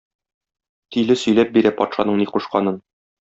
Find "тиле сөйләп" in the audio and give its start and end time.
0.95-1.51